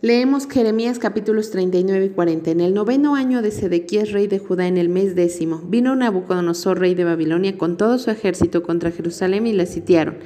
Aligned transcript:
Leemos 0.00 0.46
Jeremías 0.46 1.00
capítulos 1.00 1.50
39 1.50 2.04
y 2.04 2.08
40. 2.10 2.52
En 2.52 2.60
el 2.60 2.72
noveno 2.72 3.16
año 3.16 3.42
de 3.42 3.50
Sedequías, 3.50 4.12
rey 4.12 4.28
de 4.28 4.38
Judá, 4.38 4.68
en 4.68 4.76
el 4.76 4.88
mes 4.88 5.16
décimo, 5.16 5.60
vino 5.66 5.96
Nabucodonosor, 5.96 6.78
rey 6.78 6.94
de 6.94 7.02
Babilonia, 7.02 7.58
con 7.58 7.76
todo 7.76 7.98
su 7.98 8.12
ejército 8.12 8.62
contra 8.62 8.92
Jerusalén 8.92 9.48
y 9.48 9.52
la 9.52 9.66
sitiaron. 9.66 10.18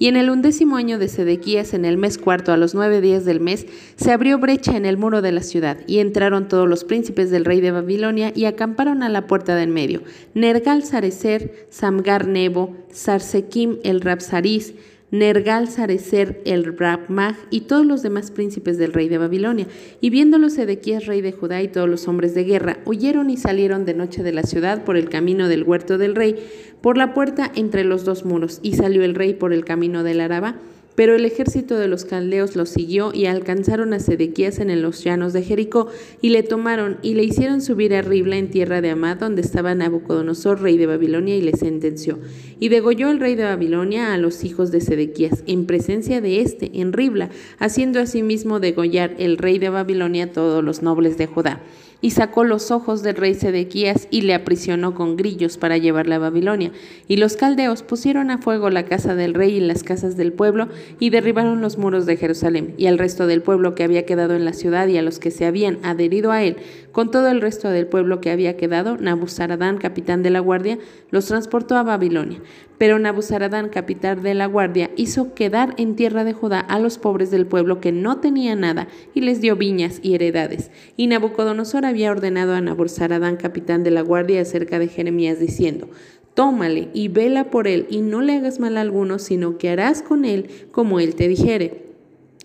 Y 0.00 0.08
en 0.08 0.16
el 0.16 0.30
undécimo 0.30 0.76
año 0.76 0.98
de 0.98 1.06
Sedequías, 1.06 1.74
en 1.74 1.84
el 1.84 1.96
mes 1.96 2.18
cuarto, 2.18 2.50
a 2.50 2.56
los 2.56 2.74
nueve 2.74 3.00
días 3.00 3.24
del 3.24 3.38
mes, 3.38 3.66
se 3.94 4.10
abrió 4.10 4.36
brecha 4.40 4.76
en 4.76 4.84
el 4.84 4.96
muro 4.96 5.22
de 5.22 5.30
la 5.30 5.44
ciudad, 5.44 5.78
y 5.86 6.00
entraron 6.00 6.48
todos 6.48 6.68
los 6.68 6.82
príncipes 6.82 7.30
del 7.30 7.44
rey 7.44 7.60
de 7.60 7.70
Babilonia 7.70 8.32
y 8.34 8.46
acamparon 8.46 9.04
a 9.04 9.08
la 9.08 9.28
puerta 9.28 9.54
del 9.54 9.68
medio. 9.68 10.02
Nergal 10.34 10.82
Sarecer, 10.82 11.68
Samgar 11.70 12.26
Nebo, 12.26 12.76
Sarsekim 12.90 13.78
el 13.84 14.00
Rapsaris, 14.00 14.74
Nergal 15.10 15.68
Sarecer 15.68 16.40
el 16.44 16.76
Rabmag 16.76 17.36
y 17.50 17.62
todos 17.62 17.84
los 17.84 18.02
demás 18.02 18.30
príncipes 18.30 18.78
del 18.78 18.92
rey 18.92 19.08
de 19.08 19.18
Babilonia. 19.18 19.66
Y 20.00 20.10
viéndolo 20.10 20.50
Sedequías, 20.50 21.06
rey 21.06 21.20
de 21.20 21.32
Judá, 21.32 21.62
y 21.62 21.68
todos 21.68 21.88
los 21.88 22.06
hombres 22.06 22.34
de 22.34 22.44
guerra, 22.44 22.78
huyeron 22.84 23.30
y 23.30 23.36
salieron 23.36 23.84
de 23.84 23.94
noche 23.94 24.22
de 24.22 24.32
la 24.32 24.44
ciudad 24.44 24.84
por 24.84 24.96
el 24.96 25.08
camino 25.08 25.48
del 25.48 25.64
huerto 25.64 25.98
del 25.98 26.14
rey, 26.14 26.36
por 26.80 26.96
la 26.96 27.12
puerta 27.12 27.50
entre 27.54 27.84
los 27.84 28.04
dos 28.04 28.24
muros, 28.24 28.60
y 28.62 28.74
salió 28.74 29.02
el 29.02 29.14
rey 29.14 29.34
por 29.34 29.52
el 29.52 29.64
camino 29.64 30.04
del 30.04 30.20
Araba 30.20 30.56
pero 30.94 31.14
el 31.14 31.24
ejército 31.24 31.76
de 31.76 31.88
los 31.88 32.04
caldeos 32.04 32.56
los 32.56 32.68
siguió 32.68 33.12
y 33.14 33.26
alcanzaron 33.26 33.94
a 33.94 34.00
Sedequías 34.00 34.58
en 34.58 34.82
los 34.82 35.02
llanos 35.02 35.32
de 35.32 35.42
Jericó 35.42 35.88
y 36.20 36.30
le 36.30 36.42
tomaron 36.42 36.98
y 37.02 37.14
le 37.14 37.24
hicieron 37.24 37.60
subir 37.60 37.94
a 37.94 38.02
Ribla 38.02 38.36
en 38.36 38.50
tierra 38.50 38.80
de 38.80 38.90
Amad 38.90 39.18
donde 39.18 39.42
estaba 39.42 39.74
Nabucodonosor, 39.74 40.60
rey 40.60 40.76
de 40.78 40.86
Babilonia, 40.86 41.36
y 41.36 41.42
le 41.42 41.56
sentenció. 41.56 42.18
Y 42.58 42.68
degolló 42.68 43.10
el 43.10 43.20
rey 43.20 43.34
de 43.34 43.44
Babilonia 43.44 44.12
a 44.12 44.18
los 44.18 44.44
hijos 44.44 44.70
de 44.70 44.80
Sedequías 44.80 45.42
en 45.46 45.66
presencia 45.66 46.20
de 46.20 46.40
éste 46.40 46.70
en 46.74 46.92
Ribla, 46.92 47.30
haciendo 47.58 48.00
asimismo 48.00 48.60
degollar 48.60 49.14
el 49.18 49.38
rey 49.38 49.58
de 49.58 49.70
Babilonia 49.70 50.32
todos 50.32 50.62
los 50.62 50.82
nobles 50.82 51.16
de 51.18 51.26
Judá 51.26 51.60
y 52.00 52.10
sacó 52.10 52.44
los 52.44 52.70
ojos 52.70 53.02
del 53.02 53.16
rey 53.16 53.34
Sedequías 53.34 54.08
y 54.10 54.22
le 54.22 54.34
aprisionó 54.34 54.94
con 54.94 55.16
grillos 55.16 55.58
para 55.58 55.76
llevarle 55.76 56.14
a 56.14 56.18
Babilonia. 56.18 56.72
Y 57.08 57.16
los 57.16 57.36
caldeos 57.36 57.82
pusieron 57.82 58.30
a 58.30 58.38
fuego 58.38 58.70
la 58.70 58.84
casa 58.84 59.14
del 59.14 59.34
rey 59.34 59.56
y 59.56 59.60
las 59.60 59.82
casas 59.82 60.16
del 60.16 60.32
pueblo 60.32 60.68
y 60.98 61.10
derribaron 61.10 61.60
los 61.60 61.78
muros 61.78 62.06
de 62.06 62.16
Jerusalén. 62.16 62.74
Y 62.78 62.86
al 62.86 62.98
resto 62.98 63.26
del 63.26 63.42
pueblo 63.42 63.74
que 63.74 63.84
había 63.84 64.06
quedado 64.06 64.34
en 64.34 64.44
la 64.44 64.52
ciudad 64.52 64.88
y 64.88 64.96
a 64.96 65.02
los 65.02 65.18
que 65.18 65.30
se 65.30 65.46
habían 65.46 65.78
adherido 65.82 66.32
a 66.32 66.42
él, 66.42 66.56
con 66.92 67.10
todo 67.10 67.28
el 67.28 67.40
resto 67.40 67.68
del 67.68 67.86
pueblo 67.86 68.20
que 68.20 68.30
había 68.30 68.56
quedado, 68.56 68.96
Nabuzaradán, 68.96 69.78
capitán 69.78 70.22
de 70.22 70.30
la 70.30 70.40
guardia, 70.40 70.78
los 71.10 71.26
transportó 71.26 71.76
a 71.76 71.82
Babilonia. 71.82 72.40
Pero 72.78 72.98
Nabuzaradán, 72.98 73.68
capitán 73.68 74.22
de 74.22 74.32
la 74.32 74.46
guardia, 74.46 74.90
hizo 74.96 75.34
quedar 75.34 75.74
en 75.76 75.96
tierra 75.96 76.24
de 76.24 76.32
Judá 76.32 76.60
a 76.60 76.78
los 76.78 76.96
pobres 76.96 77.30
del 77.30 77.46
pueblo 77.46 77.78
que 77.78 77.92
no 77.92 78.20
tenía 78.20 78.56
nada 78.56 78.88
y 79.12 79.20
les 79.20 79.42
dio 79.42 79.54
viñas 79.54 80.00
y 80.02 80.14
heredades. 80.14 80.70
Y 80.96 81.06
Nabucodonosor 81.06 81.84
había 81.90 82.10
ordenado 82.10 82.54
a 82.54 82.60
Nabuzaradán, 82.60 83.36
capitán 83.36 83.84
de 83.84 83.90
la 83.90 84.00
guardia, 84.00 84.40
acerca 84.40 84.78
de 84.78 84.88
Jeremías, 84.88 85.38
diciendo, 85.38 85.88
Tómale 86.34 86.88
y 86.94 87.08
vela 87.08 87.50
por 87.50 87.68
él, 87.68 87.86
y 87.90 88.00
no 88.00 88.22
le 88.22 88.36
hagas 88.36 88.60
mal 88.60 88.76
a 88.76 88.80
alguno, 88.80 89.18
sino 89.18 89.58
que 89.58 89.68
harás 89.68 90.02
con 90.02 90.24
él 90.24 90.48
como 90.70 91.00
él 91.00 91.14
te 91.14 91.28
dijere. 91.28 91.90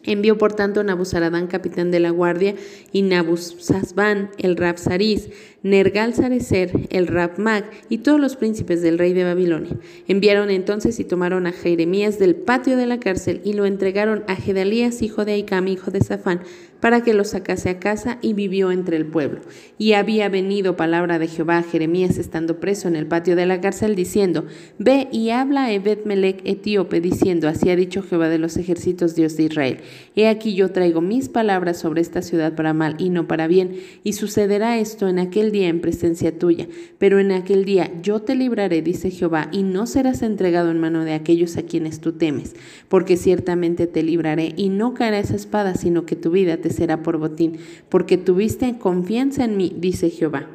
Envió 0.06 0.38
por 0.38 0.54
tanto 0.54 0.84
Nabuzaradán, 0.84 1.48
capitán 1.48 1.90
de 1.90 2.00
la 2.00 2.12
guardia, 2.12 2.56
y 2.92 3.02
Nabuzazbán, 3.02 4.30
el 4.38 4.56
Rapsaris, 4.56 5.30
Nergal 5.64 6.14
Sarecer, 6.14 6.72
el 6.92 7.08
Rabmag 7.08 7.66
y 7.90 8.00
todos 8.00 8.20
los 8.20 8.36
príncipes 8.36 8.84
del 8.84 9.00
rey 9.00 9.14
de 9.14 9.24
Babilonia. 9.24 9.76
Enviaron 10.08 10.52
entonces 10.52 11.00
y 11.00 11.06
tomaron 11.06 11.48
a 11.48 11.52
Jeremías 11.52 12.20
del 12.20 12.36
patio 12.36 12.78
de 12.78 12.86
la 12.86 13.00
cárcel 13.00 13.42
y 13.44 13.54
lo 13.54 13.66
entregaron 13.66 14.24
a 14.28 14.36
Gedalías, 14.36 15.02
hijo 15.02 15.26
de 15.26 15.34
Aicam, 15.34 15.68
hijo 15.68 15.90
de 15.90 16.02
Safán, 16.02 16.42
para 16.86 17.02
que 17.02 17.16
lo 17.16 17.24
sacase 17.24 17.72
a 17.72 17.80
casa 17.80 18.20
y 18.22 18.34
vivió 18.34 18.70
entre 18.70 18.96
el 18.96 19.08
pueblo. 19.08 19.42
Y 19.80 19.94
había 19.94 20.30
venido 20.30 20.78
palabra 20.78 21.18
de 21.18 21.28
Jehová 21.28 21.58
a 21.58 21.64
Jeremías 21.64 22.20
estando 22.20 22.60
preso 22.60 22.88
en 22.88 22.96
el 22.96 23.08
patio 23.08 23.36
de 23.36 23.48
la 23.48 23.60
cárcel, 23.60 23.96
diciendo, 23.96 24.46
Ve 24.78 25.08
y 25.12 25.32
habla 25.32 25.64
a 25.64 25.72
Ebed 25.72 26.06
Melech 26.06 26.42
etíope, 26.46 27.02
diciendo, 27.02 27.48
Así 27.48 27.72
ha 27.72 27.76
dicho 27.76 28.04
Jehová 28.04 28.30
de 28.30 28.38
los 28.38 28.56
ejércitos, 28.58 29.16
Dios 29.16 29.36
de 29.36 29.46
Israel. 29.46 29.78
He 30.16 30.28
aquí 30.28 30.54
yo 30.54 30.70
traigo 30.70 31.02
mis 31.02 31.28
palabras 31.28 31.80
sobre 31.80 32.02
esta 32.02 32.22
ciudad 32.22 32.54
para 32.54 32.76
mal 32.76 32.94
y 33.00 33.10
no 33.10 33.28
para 33.28 33.48
bien, 33.48 33.78
y 34.04 34.14
sucederá 34.14 34.78
esto 34.78 35.08
en 35.08 35.18
aquel 35.18 35.52
día 35.52 35.70
en 35.70 35.82
presencia 35.82 36.38
tuya. 36.38 36.68
Pero 37.00 37.18
en 37.20 37.32
aquel 37.32 37.66
día 37.66 37.92
yo 38.04 38.22
te 38.22 38.36
libraré, 38.36 38.84
dice 38.84 39.10
Jehová, 39.10 39.50
y 39.52 39.64
no 39.64 39.88
serás 39.88 40.22
entregado 40.22 40.70
en 40.70 40.80
mano 40.80 41.04
de 41.04 41.16
aquellos 41.16 41.58
a 41.58 41.64
quienes 41.64 42.00
tú 42.00 42.12
temes, 42.12 42.56
porque 42.90 43.18
ciertamente 43.18 43.88
te 43.88 44.04
libraré, 44.04 44.54
y 44.56 44.70
no 44.70 44.94
caerá 44.94 45.18
esa 45.18 45.36
espada, 45.36 45.74
sino 45.74 46.06
que 46.06 46.16
tu 46.16 46.30
vida 46.30 46.58
te 46.58 46.75
será 46.76 47.02
por 47.02 47.18
botín, 47.18 47.58
porque 47.90 48.18
tuviste 48.18 48.78
confianza 48.78 49.44
en 49.46 49.58
mí, 49.58 49.74
dice 49.78 50.10
Jehová. 50.10 50.48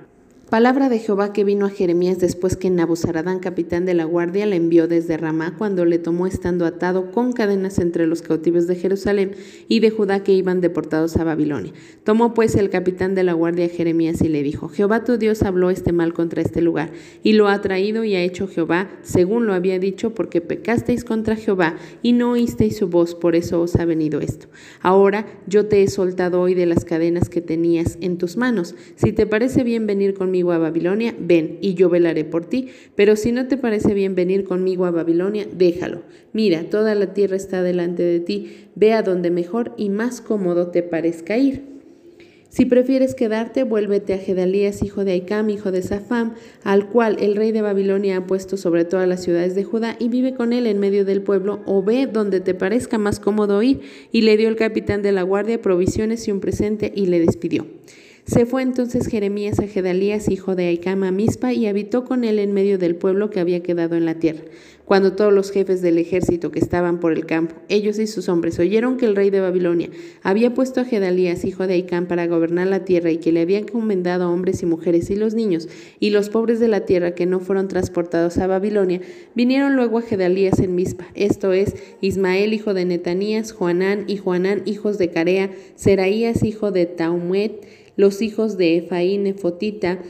Palabra 0.51 0.89
de 0.89 0.99
Jehová 0.99 1.33
que 1.33 1.45
vino 1.45 1.65
a 1.65 1.71
Jeremías 1.71 2.19
después 2.19 2.57
que 2.57 2.71
Nabuzaradán, 2.71 3.39
capitán 3.39 3.85
de 3.85 3.95
la 3.95 4.03
guardia, 4.03 4.47
le 4.47 4.57
envió 4.57 4.89
desde 4.89 5.17
Ramá 5.17 5.55
cuando 5.57 5.85
le 5.85 6.01
tomó 6.01 6.27
estando 6.27 6.67
atado 6.67 7.13
con 7.13 7.33
cadenas 7.33 7.79
entre 7.79 8.09
los 8.09 8.21
cautivos 8.21 8.67
de 8.67 8.75
Jerusalén 8.75 9.37
y 9.69 9.79
de 9.79 9.91
Judá 9.91 10.25
que 10.25 10.33
iban 10.33 10.61
deportados 10.61 11.17
a 11.17 11.23
Babilonia. 11.23 11.73
Tomó 12.03 12.35
pues 12.35 12.57
el 12.57 12.69
capitán 12.69 13.15
de 13.15 13.23
la 13.23 13.33
guardia 13.33 13.67
a 13.67 13.69
Jeremías 13.69 14.23
y 14.23 14.29
le 14.29 14.43
dijo, 14.43 14.69
Jehová 14.69 15.05
tu 15.05 15.19
Dios 15.19 15.45
habló 15.45 15.71
este 15.71 15.93
mal 15.93 16.13
contra 16.15 16.43
este 16.43 16.63
lugar, 16.63 16.91
y 17.23 17.35
lo 17.35 17.47
ha 17.47 17.61
traído 17.61 18.03
y 18.03 18.17
ha 18.17 18.21
hecho 18.21 18.49
Jehová, 18.49 18.91
según 19.03 19.47
lo 19.47 19.55
había 19.55 19.79
dicho, 19.79 20.15
porque 20.17 20.41
pecasteis 20.41 21.05
contra 21.05 21.37
Jehová 21.37 21.77
y 22.03 22.13
no 22.13 22.33
oísteis 22.33 22.77
su 22.77 22.89
voz, 22.89 23.15
por 23.15 23.37
eso 23.37 23.61
os 23.61 23.77
ha 23.77 23.85
venido 23.85 24.21
esto. 24.21 24.49
Ahora 24.81 25.27
yo 25.47 25.67
te 25.67 25.85
he 25.85 25.87
soltado 25.87 26.41
hoy 26.41 26.55
de 26.55 26.67
las 26.67 26.85
cadenas 26.85 27.29
que 27.29 27.41
tenías 27.41 27.99
en 28.01 28.19
tus 28.19 28.37
manos. 28.37 28.75
Si 28.97 29.13
te 29.13 29.29
parece 29.29 29.63
bien 29.63 29.87
venir 29.87 30.15
conmigo, 30.15 30.40
a 30.49 30.59
Babilonia, 30.59 31.15
ven, 31.19 31.59
y 31.61 31.75
yo 31.75 31.89
velaré 31.89 32.25
por 32.25 32.47
ti. 32.47 32.69
Pero 32.95 33.17
si 33.17 33.33
no 33.33 33.47
te 33.49 33.57
parece 33.57 33.95
bien 33.95 34.15
venir 34.15 34.45
conmigo 34.45 34.87
a 34.87 34.91
Babilonia, 34.91 35.47
déjalo. 35.53 36.03
Mira, 36.33 36.65
toda 36.65 36.95
la 36.95 37.13
tierra 37.13 37.37
está 37.37 37.63
delante 37.63 38.03
de 38.03 38.21
ti, 38.21 38.69
ve 38.75 38.93
a 38.93 39.03
donde 39.03 39.31
mejor 39.31 39.75
y 39.77 39.91
más 39.91 40.21
cómodo 40.21 40.69
te 40.69 40.83
parezca 40.83 41.37
ir. 41.37 41.71
Si 42.51 42.65
prefieres 42.65 43.15
quedarte, 43.15 43.63
vuélvete 43.63 44.13
a 44.13 44.19
Gedalías, 44.19 44.83
hijo 44.83 45.05
de 45.05 45.13
Aicam, 45.13 45.51
hijo 45.51 45.71
de 45.71 45.83
Safam, 45.83 46.35
al 46.65 46.89
cual 46.89 47.17
el 47.21 47.37
rey 47.37 47.53
de 47.53 47.63
Babilonia 47.63 48.17
ha 48.17 48.27
puesto 48.27 48.57
sobre 48.57 48.85
todas 48.85 49.07
las 49.07 49.23
ciudades 49.23 49.55
de 49.55 49.63
Judá, 49.63 49.95
y 50.01 50.09
vive 50.09 50.35
con 50.35 50.53
él 50.53 50.67
en 50.67 50.81
medio 50.81 51.05
del 51.05 51.23
pueblo, 51.23 51.61
o 51.65 51.85
ve 51.85 52.09
donde 52.09 52.41
te 52.41 52.55
parezca 52.55 52.99
más 52.99 53.21
cómodo 53.21 53.63
ir. 53.63 53.83
Y 54.11 54.23
le 54.23 54.37
dio 54.37 54.49
el 54.49 54.57
capitán 54.57 55.01
de 55.01 55.13
la 55.13 55.23
guardia 55.23 55.63
provisiones 55.63 56.27
y 56.27 56.33
un 56.33 56.41
presente, 56.41 56.93
y 56.93 57.07
le 57.07 57.21
despidió. 57.21 57.67
Se 58.25 58.47
fue 58.47 58.63
entonces 58.63 59.07
Jeremías 59.07 59.59
a 59.61 59.67
Gedalías, 59.67 60.29
hijo 60.29 60.55
de 60.55 60.67
Aicama, 60.67 61.09
a 61.09 61.13
Mispa, 61.13 61.53
y 61.53 61.67
habitó 61.67 62.05
con 62.05 62.25
él 62.25 62.39
en 62.39 62.53
medio 62.53 62.79
del 62.79 62.97
pueblo 62.97 63.31
que 63.31 63.41
había 63.41 63.63
quedado 63.63 63.97
en 63.97 64.05
la 64.05 64.15
tierra. 64.15 64.43
Cuando 64.91 65.13
todos 65.13 65.33
los 65.33 65.53
jefes 65.53 65.83
del 65.83 65.99
ejército 65.99 66.51
que 66.51 66.59
estaban 66.59 66.99
por 66.99 67.13
el 67.13 67.25
campo, 67.25 67.55
ellos 67.69 68.01
y 68.01 68.09
sus 68.09 68.29
hombres, 68.29 68.59
oyeron 68.59 68.97
que 68.97 69.07
el 69.07 69.15
rey 69.15 69.31
de 69.31 69.39
Babilonia 69.39 69.89
había 70.25 70.53
puesto 70.53 70.81
a 70.81 70.85
Gedalías, 70.85 71.45
hijo 71.45 71.69
de 71.69 71.75
Aicam, 71.75 72.07
para 72.07 72.27
gobernar 72.27 72.67
la 72.67 72.85
tierra 72.85 73.13
y 73.13 73.19
que 73.19 73.31
le 73.31 73.41
había 73.41 73.59
encomendado 73.59 74.25
a 74.25 74.31
hombres 74.31 74.65
y 74.65 74.67
mujeres 74.67 75.09
y 75.11 75.15
los 75.15 75.35
niños 75.35 75.69
y 76.01 76.11
los 76.11 76.29
pobres 76.29 76.59
de 76.59 76.67
la 76.67 76.87
tierra 76.87 77.15
que 77.15 77.25
no 77.25 77.39
fueron 77.39 77.69
transportados 77.69 78.39
a 78.39 78.49
Babilonia, 78.49 79.01
vinieron 79.37 79.77
luego 79.77 79.99
a 79.99 80.03
Gedalías 80.03 80.59
en 80.59 80.75
Mispa, 80.75 81.07
esto 81.15 81.53
es, 81.53 81.77
Ismael, 82.01 82.53
hijo 82.53 82.75
de 82.75 82.85
Netanías, 82.85 83.53
Juanán 83.53 84.07
y 84.09 84.17
Juanán, 84.17 84.63
hijos 84.65 84.99
de 84.99 85.11
Carea, 85.11 85.53
Seraías, 85.77 86.43
hijo 86.43 86.73
de 86.73 86.87
Taumuet, 86.87 87.65
los 87.97 88.23
hijos 88.23 88.57
de 88.57 88.79
Efaín 88.79 89.25
Nefotita, 89.25 90.01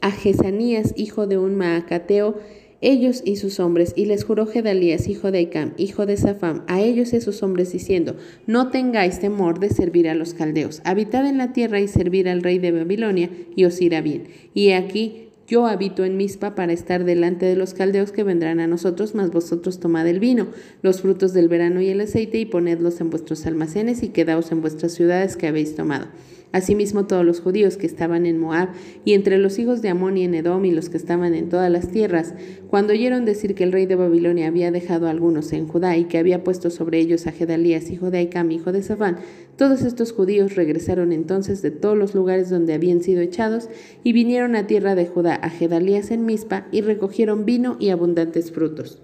a 0.00 0.10
Jesanías, 0.10 0.92
hijo 0.96 1.26
de 1.26 1.38
un 1.38 1.56
Maacateo, 1.56 2.36
ellos 2.82 3.22
y 3.24 3.36
sus 3.36 3.58
hombres, 3.58 3.94
y 3.96 4.04
les 4.04 4.24
juró 4.24 4.46
Gedalías, 4.46 5.08
hijo 5.08 5.30
de 5.30 5.40
Icam, 5.40 5.72
hijo 5.78 6.04
de 6.06 6.16
Safam, 6.16 6.62
a 6.66 6.80
ellos 6.80 7.12
y 7.12 7.16
a 7.16 7.20
sus 7.20 7.42
hombres, 7.42 7.72
diciendo, 7.72 8.16
No 8.46 8.70
tengáis 8.70 9.18
temor 9.18 9.58
de 9.60 9.70
servir 9.70 10.08
a 10.08 10.14
los 10.14 10.34
caldeos, 10.34 10.82
habitad 10.84 11.26
en 11.26 11.38
la 11.38 11.52
tierra 11.52 11.80
y 11.80 11.88
servir 11.88 12.28
al 12.28 12.42
rey 12.42 12.58
de 12.58 12.72
Babilonia, 12.72 13.30
y 13.54 13.64
os 13.64 13.80
irá 13.80 14.02
bien. 14.02 14.24
Y 14.52 14.72
aquí 14.72 15.26
yo 15.46 15.66
habito 15.66 16.04
en 16.04 16.16
Mispa 16.16 16.54
para 16.54 16.72
estar 16.72 17.04
delante 17.04 17.46
de 17.46 17.56
los 17.56 17.72
caldeos 17.72 18.12
que 18.12 18.24
vendrán 18.24 18.60
a 18.60 18.66
nosotros, 18.66 19.14
mas 19.14 19.30
vosotros 19.30 19.80
tomad 19.80 20.06
el 20.06 20.20
vino, 20.20 20.48
los 20.82 21.00
frutos 21.00 21.32
del 21.32 21.48
verano 21.48 21.80
y 21.80 21.88
el 21.88 22.00
aceite, 22.00 22.38
y 22.38 22.46
ponedlos 22.46 23.00
en 23.00 23.10
vuestros 23.10 23.46
almacenes, 23.46 24.02
y 24.02 24.08
quedaos 24.08 24.52
en 24.52 24.60
vuestras 24.60 24.92
ciudades 24.92 25.36
que 25.36 25.46
habéis 25.46 25.74
tomado. 25.74 26.06
Asimismo 26.52 27.06
todos 27.06 27.24
los 27.24 27.40
judíos 27.40 27.76
que 27.76 27.86
estaban 27.86 28.24
en 28.24 28.38
Moab 28.38 28.68
y 29.04 29.12
entre 29.14 29.38
los 29.38 29.58
hijos 29.58 29.82
de 29.82 29.88
Amón 29.88 30.16
y 30.16 30.24
en 30.24 30.34
Edom 30.34 30.64
y 30.64 30.70
los 30.70 30.88
que 30.88 30.96
estaban 30.96 31.34
en 31.34 31.48
todas 31.48 31.70
las 31.70 31.88
tierras, 31.88 32.34
cuando 32.70 32.92
oyeron 32.92 33.24
decir 33.24 33.54
que 33.54 33.64
el 33.64 33.72
rey 33.72 33.86
de 33.86 33.96
Babilonia 33.96 34.48
había 34.48 34.70
dejado 34.70 35.08
algunos 35.08 35.52
en 35.52 35.68
Judá 35.68 35.96
y 35.96 36.04
que 36.04 36.18
había 36.18 36.44
puesto 36.44 36.70
sobre 36.70 36.98
ellos 36.98 37.26
a 37.26 37.32
Gedalías, 37.32 37.90
hijo 37.90 38.10
de 38.10 38.18
Aicam, 38.18 38.50
hijo 38.50 38.72
de 38.72 38.82
Safán, 38.82 39.18
todos 39.56 39.82
estos 39.82 40.12
judíos 40.12 40.54
regresaron 40.54 41.12
entonces 41.12 41.62
de 41.62 41.70
todos 41.70 41.96
los 41.96 42.14
lugares 42.14 42.50
donde 42.50 42.74
habían 42.74 43.02
sido 43.02 43.20
echados 43.20 43.68
y 44.04 44.12
vinieron 44.12 44.56
a 44.56 44.66
tierra 44.66 44.94
de 44.94 45.06
Judá 45.06 45.34
a 45.34 45.50
Gedalías 45.50 46.10
en 46.10 46.26
Mispa 46.26 46.66
y 46.72 46.80
recogieron 46.80 47.44
vino 47.44 47.76
y 47.78 47.90
abundantes 47.90 48.52
frutos. 48.52 49.00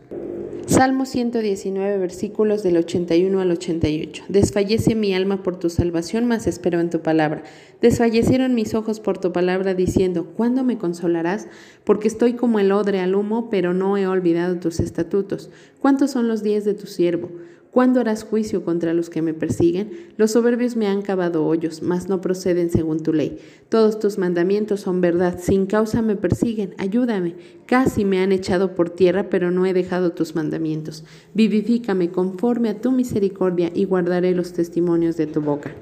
Salmo 0.82 1.06
119, 1.06 1.96
versículos 1.98 2.64
del 2.64 2.76
81 2.76 3.40
al 3.40 3.52
88. 3.52 4.24
Desfallece 4.28 4.96
mi 4.96 5.14
alma 5.14 5.44
por 5.44 5.56
tu 5.56 5.70
salvación, 5.70 6.26
mas 6.26 6.48
espero 6.48 6.80
en 6.80 6.90
tu 6.90 7.02
palabra. 7.02 7.44
Desfallecieron 7.80 8.56
mis 8.56 8.74
ojos 8.74 8.98
por 8.98 9.16
tu 9.18 9.30
palabra, 9.30 9.74
diciendo, 9.74 10.32
¿cuándo 10.36 10.64
me 10.64 10.78
consolarás? 10.78 11.46
Porque 11.84 12.08
estoy 12.08 12.32
como 12.32 12.58
el 12.58 12.72
odre 12.72 12.98
al 12.98 13.14
humo, 13.14 13.48
pero 13.48 13.74
no 13.74 13.96
he 13.96 14.08
olvidado 14.08 14.56
tus 14.56 14.80
estatutos. 14.80 15.50
¿Cuántos 15.78 16.10
son 16.10 16.26
los 16.26 16.42
días 16.42 16.64
de 16.64 16.74
tu 16.74 16.88
siervo? 16.88 17.30
¿Cuándo 17.72 18.00
harás 18.00 18.22
juicio 18.22 18.66
contra 18.66 18.92
los 18.92 19.08
que 19.08 19.22
me 19.22 19.32
persiguen? 19.32 19.92
Los 20.18 20.32
soberbios 20.32 20.76
me 20.76 20.88
han 20.88 21.00
cavado 21.00 21.46
hoyos, 21.46 21.80
mas 21.80 22.06
no 22.06 22.20
proceden 22.20 22.68
según 22.68 23.02
tu 23.02 23.14
ley. 23.14 23.38
Todos 23.70 23.98
tus 23.98 24.18
mandamientos 24.18 24.80
son 24.80 25.00
verdad, 25.00 25.38
sin 25.40 25.64
causa 25.64 26.02
me 26.02 26.14
persiguen, 26.14 26.74
ayúdame. 26.76 27.34
Casi 27.64 28.04
me 28.04 28.20
han 28.20 28.30
echado 28.30 28.74
por 28.74 28.90
tierra, 28.90 29.30
pero 29.30 29.50
no 29.50 29.64
he 29.64 29.72
dejado 29.72 30.12
tus 30.12 30.34
mandamientos. 30.34 31.04
Vivifícame 31.32 32.10
conforme 32.10 32.68
a 32.68 32.78
tu 32.78 32.92
misericordia 32.92 33.70
y 33.74 33.86
guardaré 33.86 34.34
los 34.34 34.52
testimonios 34.52 35.16
de 35.16 35.28
tu 35.28 35.40
boca. 35.40 35.74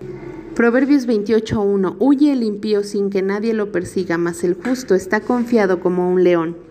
Proverbios 0.55 1.09
28.1 1.09 1.97
Huye 1.99 2.33
el 2.33 2.45
impío 2.45 2.85
sin 2.85 3.11
que 3.11 3.23
nadie 3.23 3.53
lo 3.53 3.73
persiga, 3.73 4.17
mas 4.17 4.45
el 4.45 4.55
justo 4.55 4.95
está 4.95 5.23
confiado 5.23 5.81
como 5.81 6.09
un 6.09 6.23
león. 6.23 6.70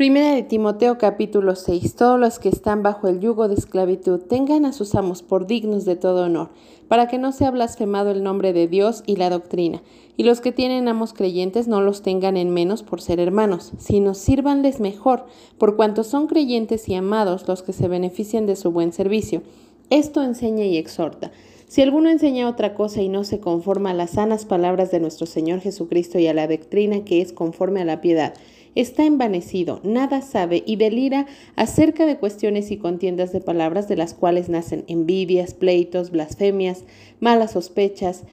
Primera 0.00 0.34
de 0.34 0.42
Timoteo 0.42 0.96
capítulo 0.96 1.54
6. 1.54 1.94
Todos 1.94 2.18
los 2.18 2.38
que 2.38 2.48
están 2.48 2.82
bajo 2.82 3.06
el 3.06 3.20
yugo 3.20 3.48
de 3.48 3.54
esclavitud 3.54 4.18
tengan 4.18 4.64
a 4.64 4.72
sus 4.72 4.94
amos 4.94 5.22
por 5.22 5.46
dignos 5.46 5.84
de 5.84 5.94
todo 5.94 6.24
honor, 6.24 6.48
para 6.88 7.06
que 7.06 7.18
no 7.18 7.32
sea 7.32 7.50
blasfemado 7.50 8.10
el 8.10 8.22
nombre 8.22 8.54
de 8.54 8.66
Dios 8.66 9.02
y 9.04 9.16
la 9.16 9.28
doctrina. 9.28 9.82
Y 10.16 10.22
los 10.22 10.40
que 10.40 10.52
tienen 10.52 10.88
amos 10.88 11.12
creyentes 11.12 11.68
no 11.68 11.82
los 11.82 12.00
tengan 12.00 12.38
en 12.38 12.48
menos 12.48 12.82
por 12.82 13.02
ser 13.02 13.20
hermanos, 13.20 13.72
sino 13.76 14.14
sírvanles 14.14 14.80
mejor, 14.80 15.26
por 15.58 15.76
cuanto 15.76 16.02
son 16.02 16.28
creyentes 16.28 16.88
y 16.88 16.94
amados 16.94 17.46
los 17.46 17.62
que 17.62 17.74
se 17.74 17.86
benefician 17.86 18.46
de 18.46 18.56
su 18.56 18.70
buen 18.70 18.94
servicio. 18.94 19.42
Esto 19.90 20.22
enseña 20.22 20.64
y 20.64 20.78
exhorta. 20.78 21.30
Si 21.70 21.82
alguno 21.82 22.08
enseña 22.08 22.48
otra 22.48 22.74
cosa 22.74 23.02
y 23.02 23.08
no 23.08 23.22
se 23.22 23.38
conforma 23.38 23.90
a 23.90 23.94
las 23.94 24.12
sanas 24.12 24.44
palabras 24.46 24.90
de 24.90 24.98
nuestro 24.98 25.26
Señor 25.26 25.60
Jesucristo 25.60 26.18
y 26.18 26.26
a 26.26 26.34
la 26.34 26.48
doctrina 26.48 27.04
que 27.04 27.20
es 27.20 27.32
conforme 27.32 27.82
a 27.82 27.84
la 27.84 28.00
piedad, 28.00 28.34
está 28.74 29.04
envanecido, 29.04 29.80
nada 29.84 30.22
sabe 30.22 30.62
y 30.66 30.76
delira 30.76 31.26
acerca 31.56 32.06
de 32.06 32.16
cuestiones 32.16 32.70
y 32.70 32.76
contiendas 32.76 33.32
de 33.32 33.40
palabras 33.40 33.88
de 33.88 33.96
las 33.96 34.14
cuales 34.14 34.48
nacen 34.48 34.84
envidias, 34.86 35.54
pleitos, 35.54 36.10
blasfemias, 36.10 36.84
malas 37.20 37.52
sospechas, 37.52 38.24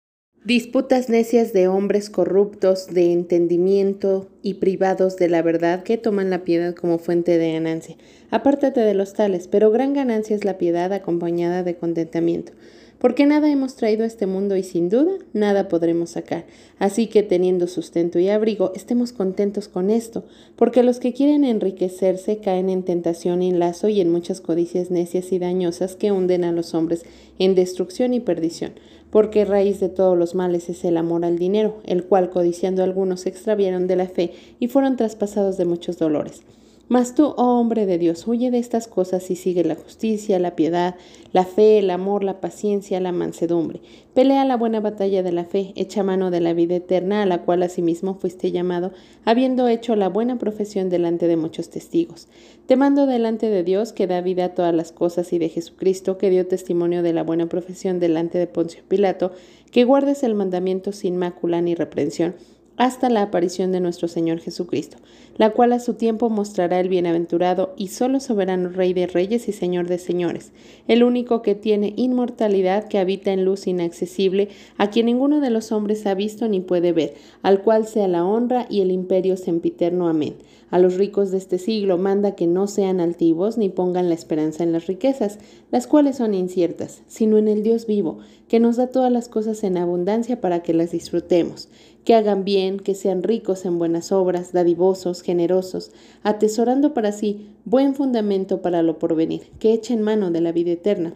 disputas 0.46 1.10
necias 1.10 1.52
de 1.52 1.68
hombres 1.68 2.10
corruptos 2.10 2.88
de 2.88 3.12
entendimiento 3.12 4.30
y 4.42 4.56
privados 4.56 5.18
de 5.18 5.28
la 5.28 5.42
verdad 5.42 5.84
que 5.84 5.98
toman 5.98 6.30
la 6.30 6.44
piedad 6.46 6.74
como 6.74 7.00
fuente 7.00 7.38
de 7.38 7.54
ganancia. 7.54 7.98
Apártate 8.30 8.80
de 8.80 8.94
los 8.94 9.14
tales, 9.14 9.48
pero 9.48 9.72
gran 9.72 9.94
ganancia 9.94 10.36
es 10.36 10.46
la 10.46 10.58
piedad 10.58 10.94
acompañada 10.94 11.64
de 11.64 11.76
contentamiento 11.76 12.54
porque 13.00 13.26
nada 13.26 13.52
hemos 13.52 13.76
traído 13.76 14.04
a 14.04 14.08
este 14.08 14.26
mundo 14.26 14.56
y 14.56 14.64
sin 14.64 14.90
duda 14.90 15.12
nada 15.34 15.68
podremos 15.68 16.12
sacar. 16.12 16.46
Así 16.80 17.08
que 17.08 17.24
teniendo 17.24 17.68
sustento 17.68 18.20
y 18.20 18.30
abrigo, 18.30 18.72
estemos 18.76 19.14
contentos 19.14 19.68
con 19.68 19.90
esto, 19.90 20.24
porque 20.56 20.84
los 20.84 21.00
que 21.00 21.14
quieren 21.14 21.44
enriquecerse 21.44 22.38
caen 22.38 22.70
en 22.70 22.84
tentación 22.84 23.44
y 23.44 23.52
lazo 23.52 23.90
y 23.90 24.02
en 24.02 24.12
muchas 24.12 24.42
codicias 24.42 24.92
necias 24.92 25.32
y 25.32 25.40
dañosas 25.40 25.96
que 25.96 26.12
hunden 26.12 26.44
a 26.44 26.52
los 26.52 26.74
hombres 26.74 27.06
en 27.40 27.56
destrucción 27.56 28.14
y 28.14 28.20
perdición. 28.20 28.74
Porque 29.12 29.46
raíz 29.46 29.80
de 29.80 29.90
todos 29.90 30.18
los 30.18 30.36
males 30.36 30.68
es 30.70 30.84
el 30.84 30.98
amor 30.98 31.24
al 31.24 31.40
dinero, 31.40 31.78
el 31.86 32.04
cual 32.04 32.30
codiciando 32.30 32.84
algunos 32.84 33.22
se 33.22 33.30
extraviaron 33.30 33.88
de 33.88 33.96
la 33.96 34.08
fe 34.08 34.34
y 34.60 34.68
fueron 34.68 34.98
traspasados 34.98 35.58
de 35.58 35.66
muchos 35.66 35.98
dolores. 35.98 36.42
Mas 36.90 37.16
tú, 37.16 37.34
oh 37.36 37.60
hombre 37.60 37.86
de 37.86 37.98
Dios, 37.98 38.26
huye 38.28 38.50
de 38.50 38.60
estas 38.60 38.88
cosas 38.88 39.30
y 39.30 39.36
sigue 39.36 39.66
la 39.66 39.76
justicia, 39.76 40.40
la 40.40 40.56
piedad, 40.56 40.96
la 41.34 41.44
fe, 41.44 41.80
el 41.80 41.90
amor, 41.90 42.24
la 42.24 42.40
paciencia, 42.40 43.02
la 43.02 43.12
mansedumbre. 43.12 43.82
Pelea 44.14 44.46
la 44.46 44.56
buena 44.56 44.80
batalla 44.80 45.22
de 45.22 45.34
la 45.34 45.44
fe, 45.44 45.74
echa 45.76 46.04
mano 46.04 46.32
de 46.32 46.40
la 46.40 46.54
vida 46.54 46.78
eterna, 46.78 47.24
a 47.24 47.26
la 47.26 47.42
cual 47.44 47.64
asimismo 47.64 48.16
fuiste 48.16 48.54
llamado, 48.54 48.94
habiendo 49.26 49.68
hecho 49.68 49.98
la 49.98 50.08
buena 50.08 50.38
profesión 50.38 50.90
delante 50.90 51.28
de 51.28 51.36
muchos 51.36 51.70
testigos. 51.70 52.30
Te 52.68 52.78
mando 52.78 53.06
delante 53.06 53.50
de 53.50 53.64
Dios, 53.64 53.92
que 53.92 54.08
da 54.08 54.22
vida 54.22 54.46
a 54.46 54.54
todas 54.54 54.74
las 54.74 54.94
cosas, 54.94 55.34
y 55.34 55.40
de 55.40 55.50
Jesucristo, 55.50 56.18
que 56.18 56.30
dio 56.30 56.48
testimonio 56.48 57.04
de 57.04 57.12
la 57.12 57.24
buena 57.24 57.48
profesión 57.48 58.00
delante 58.00 58.38
de 58.38 58.48
Poncio 58.48 58.82
Pilato, 58.88 59.34
que 59.72 59.84
guardes 59.84 60.24
el 60.24 60.36
mandamiento 60.36 60.94
sin 60.94 61.18
mácula 61.18 61.60
ni 61.60 61.76
reprensión 61.76 62.36
hasta 62.78 63.10
la 63.10 63.24
aparición 63.24 63.72
de 63.72 63.80
nuestro 63.80 64.08
Señor 64.08 64.40
Jesucristo, 64.40 64.98
la 65.38 65.52
cual 65.52 65.74
a 65.74 65.80
su 65.80 65.96
tiempo 65.96 66.30
mostrará 66.30 66.80
el 66.80 66.90
bienaventurado 66.90 67.74
y 67.76 67.90
solo 67.90 68.20
soberano 68.20 68.70
Rey 68.70 68.94
de 68.94 69.08
Reyes 69.08 69.50
y 69.50 69.52
Señor 69.52 69.88
de 69.88 69.98
Señores, 69.98 70.52
el 70.88 71.04
único 71.04 71.42
que 71.42 71.56
tiene 71.56 71.94
inmortalidad, 71.98 72.88
que 72.88 73.00
habita 73.00 73.32
en 73.32 73.46
luz 73.46 73.68
inaccesible, 73.68 74.50
a 74.78 74.90
quien 74.90 75.08
ninguno 75.08 75.42
de 75.42 75.50
los 75.50 75.72
hombres 75.72 76.06
ha 76.06 76.14
visto 76.14 76.48
ni 76.48 76.62
puede 76.62 76.94
ver, 76.94 77.16
al 77.42 77.62
cual 77.62 77.88
sea 77.88 78.08
la 78.08 78.24
honra 78.24 78.68
y 78.70 78.82
el 78.82 78.92
imperio 78.92 79.38
sempiterno. 79.38 80.08
Amén. 80.08 80.36
A 80.70 80.80
los 80.80 80.96
ricos 80.96 81.32
de 81.32 81.38
este 81.38 81.58
siglo 81.58 81.98
manda 81.98 82.36
que 82.36 82.48
no 82.48 82.68
sean 82.68 83.00
altivos 83.00 83.58
ni 83.58 83.70
pongan 83.70 84.10
la 84.10 84.16
esperanza 84.16 84.64
en 84.64 84.72
las 84.74 84.88
riquezas, 84.88 85.40
las 85.72 85.88
cuales 85.88 86.18
son 86.18 86.34
inciertas, 86.34 87.04
sino 87.08 87.38
en 87.38 87.48
el 87.48 87.64
Dios 87.64 87.88
vivo, 87.88 88.20
que 88.48 88.60
nos 88.60 88.76
da 88.76 88.88
todas 88.88 89.12
las 89.12 89.30
cosas 89.30 89.64
en 89.64 89.78
abundancia 89.78 90.42
para 90.42 90.64
que 90.64 90.74
las 90.74 90.92
disfrutemos 90.92 91.70
que 92.08 92.16
hagan 92.16 92.46
bien, 92.46 92.80
que 92.80 92.96
sean 92.96 93.22
ricos 93.22 93.66
en 93.66 93.80
buenas 93.80 94.14
obras, 94.14 94.54
dadivosos, 94.54 95.22
generosos, 95.22 95.92
atesorando 96.24 96.94
para 96.94 97.12
sí 97.12 97.50
buen 97.66 97.96
fundamento 97.96 98.62
para 98.62 98.82
lo 98.82 98.98
porvenir, 98.98 99.42
que 99.60 99.74
echen 99.74 100.02
mano 100.02 100.32
de 100.32 100.40
la 100.40 100.54
vida 100.54 100.72
eterna. 100.72 101.16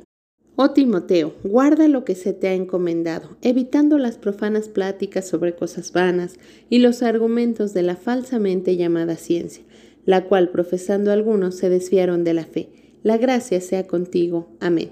Oh 0.63 0.69
Timoteo, 0.69 1.33
guarda 1.43 1.87
lo 1.87 2.05
que 2.05 2.13
se 2.13 2.33
te 2.33 2.47
ha 2.47 2.53
encomendado, 2.53 3.35
evitando 3.41 3.97
las 3.97 4.19
profanas 4.19 4.69
pláticas 4.69 5.27
sobre 5.27 5.55
cosas 5.55 5.91
vanas 5.91 6.35
y 6.69 6.77
los 6.77 7.01
argumentos 7.01 7.73
de 7.73 7.81
la 7.81 7.95
falsamente 7.95 8.77
llamada 8.77 9.15
ciencia, 9.15 9.63
la 10.05 10.25
cual 10.25 10.49
profesando 10.49 11.11
algunos 11.11 11.55
se 11.55 11.69
desviaron 11.69 12.23
de 12.23 12.35
la 12.35 12.45
fe. 12.45 12.69
La 13.01 13.17
gracia 13.17 13.59
sea 13.59 13.87
contigo. 13.87 14.49
Amén. 14.59 14.91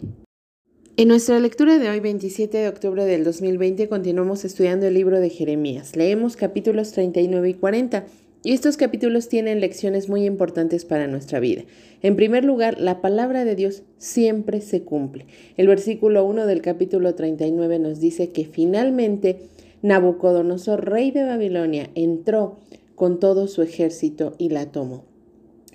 En 0.98 1.08
nuestra 1.08 1.40
lectura 1.40 1.78
de 1.78 1.88
hoy, 1.88 2.00
27 2.00 2.58
de 2.58 2.68
octubre 2.68 3.06
del 3.06 3.24
2020, 3.24 3.88
continuamos 3.90 4.46
estudiando 4.46 4.88
el 4.88 4.96
libro 4.96 5.20
de 5.20 5.30
Jeremías. 5.30 5.96
Leemos 5.96 6.36
capítulos 6.36 6.94
39 6.94 7.48
y 7.48 7.54
40. 7.54 8.08
Y 8.42 8.54
estos 8.54 8.78
capítulos 8.78 9.28
tienen 9.28 9.60
lecciones 9.60 10.08
muy 10.08 10.24
importantes 10.26 10.86
para 10.86 11.08
nuestra 11.08 11.42
vida. 11.42 11.64
En 12.02 12.16
primer 12.16 12.46
lugar, 12.46 12.80
la 12.80 13.02
palabra 13.02 13.44
de 13.44 13.56
Dios 13.56 13.84
siempre 13.98 14.62
se 14.62 14.84
cumple. 14.84 15.26
El 15.58 15.68
versículo 15.68 16.24
1 16.26 16.46
del 16.46 16.62
capítulo 16.62 17.16
39 17.16 17.80
nos 17.80 18.00
dice 18.00 18.30
que 18.30 18.46
finalmente 18.46 19.40
Nabucodonosor, 19.82 20.90
rey 20.90 21.12
de 21.12 21.24
Babilonia, 21.24 21.90
entró 21.96 22.60
con 22.96 23.20
todo 23.20 23.48
su 23.48 23.62
ejército 23.62 24.36
y 24.38 24.50
la 24.50 24.68
tomó. 24.68 25.04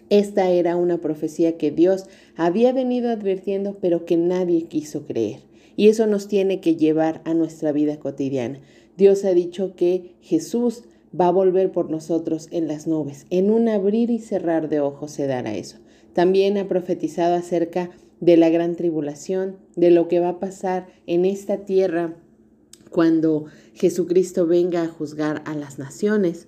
Esta 0.08 0.50
era 0.50 0.76
una 0.76 0.98
profecía 0.98 1.58
que 1.58 1.70
Dios 1.70 2.06
había 2.34 2.72
venido 2.72 3.10
advirtiendo, 3.10 3.76
pero 3.80 4.06
que 4.06 4.16
nadie 4.16 4.64
quiso 4.64 5.04
creer. 5.04 5.40
Y 5.76 5.88
eso 5.88 6.06
nos 6.06 6.28
tiene 6.28 6.60
que 6.60 6.76
llevar 6.76 7.20
a 7.24 7.34
nuestra 7.34 7.72
vida 7.72 7.98
cotidiana. 7.98 8.60
Dios 8.96 9.24
ha 9.24 9.34
dicho 9.34 9.74
que 9.74 10.12
Jesús 10.20 10.84
va 11.18 11.28
a 11.28 11.32
volver 11.32 11.72
por 11.72 11.90
nosotros 11.90 12.48
en 12.50 12.68
las 12.68 12.86
nubes. 12.86 13.26
En 13.30 13.50
un 13.50 13.68
abrir 13.68 14.10
y 14.10 14.18
cerrar 14.18 14.68
de 14.68 14.80
ojos 14.80 15.12
se 15.12 15.26
dará 15.26 15.54
eso. 15.54 15.78
También 16.12 16.58
ha 16.58 16.68
profetizado 16.68 17.34
acerca 17.34 17.90
de 18.20 18.36
la 18.36 18.48
gran 18.48 18.76
tribulación, 18.76 19.56
de 19.76 19.90
lo 19.90 20.08
que 20.08 20.20
va 20.20 20.30
a 20.30 20.38
pasar 20.38 20.86
en 21.06 21.24
esta 21.24 21.64
tierra 21.64 22.16
cuando 22.90 23.46
Jesucristo 23.74 24.46
venga 24.46 24.82
a 24.82 24.88
juzgar 24.88 25.42
a 25.46 25.54
las 25.54 25.78
naciones. 25.78 26.46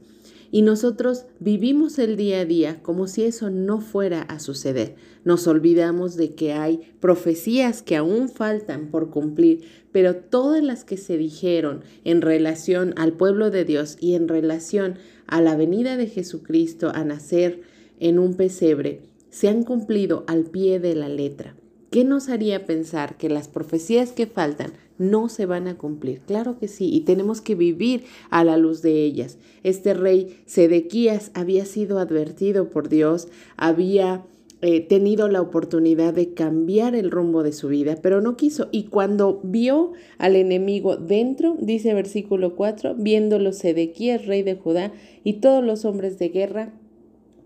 Y 0.51 0.63
nosotros 0.63 1.27
vivimos 1.41 1.99
el 1.99 2.17
día 2.17 2.41
a 2.41 2.45
día 2.45 2.83
como 2.83 3.07
si 3.07 3.25
eso 3.25 3.51
no 3.51 3.81
fuera 3.81 4.23
a 4.23 4.39
suceder. 4.39 4.95
Nos 5.25 5.47
olvidamos 5.47 6.17
de 6.17 6.35
que 6.35 6.53
hay 6.53 6.93
profecías 7.01 7.83
que 7.83 7.97
aún 7.97 8.29
faltan 8.29 8.91
por 8.91 9.11
cumplir, 9.11 9.65
pero 9.93 10.17
todas 10.17 10.63
las 10.63 10.85
que 10.85 10.97
se 10.97 11.17
dijeron 11.17 11.83
en 12.05 12.23
relación 12.23 12.95
al 12.97 13.13
pueblo 13.13 13.51
de 13.51 13.65
Dios 13.65 13.97
y 14.01 14.15
en 14.15 14.29
relación 14.29 14.97
a 15.27 15.41
la 15.41 15.57
venida 15.57 15.97
de 15.97 16.07
Jesucristo 16.07 16.91
a 16.95 17.05
nacer 17.05 17.63
en 17.99 18.19
un 18.19 18.35
pesebre, 18.35 19.03
se 19.31 19.49
han 19.49 19.65
cumplido 19.65 20.25
al 20.27 20.45
pie 20.45 20.81
de 20.81 20.95
la 20.95 21.09
letra. 21.09 21.57
¿Qué 21.91 22.05
nos 22.05 22.29
haría 22.29 22.67
pensar 22.67 23.17
que 23.17 23.29
las 23.29 23.49
profecías 23.49 24.13
que 24.13 24.27
faltan 24.27 24.73
no 24.99 25.29
se 25.29 25.47
van 25.47 25.69
a 25.69 25.77
cumplir? 25.77 26.21
Claro 26.21 26.59
que 26.59 26.69
sí, 26.69 26.91
y 26.93 27.01
tenemos 27.01 27.41
que 27.41 27.55
vivir 27.55 28.05
a 28.31 28.45
la 28.45 28.57
luz 28.57 28.83
de 28.83 29.05
ellas. 29.05 29.39
Este 29.63 29.95
rey 29.95 30.41
Sedequías 30.47 31.31
había 31.35 31.65
sido 31.65 31.99
advertido 31.99 32.71
por 32.71 32.89
Dios, 32.89 33.29
había 33.57 34.25
eh, 34.63 34.81
tenido 34.81 35.29
la 35.29 35.43
oportunidad 35.43 36.15
de 36.15 36.33
cambiar 36.33 36.95
el 36.95 37.11
rumbo 37.11 37.43
de 37.43 37.53
su 37.53 37.69
vida, 37.69 37.99
pero 38.01 38.23
no 38.23 38.39
quiso. 38.39 38.69
Y 38.73 38.85
cuando 38.85 39.41
vio 39.43 39.93
al 40.17 40.35
enemigo 40.35 40.97
dentro, 40.97 41.57
dice 41.61 41.93
versículo 41.93 42.57
4, 42.57 42.95
viéndolo 42.95 43.53
Sedequías, 43.53 44.25
rey 44.25 44.43
de 44.43 44.55
Judá, 44.55 44.93
y 45.25 45.35
todos 45.35 45.63
los 45.63 45.85
hombres 45.85 46.19
de 46.19 46.31
guerra 46.31 46.73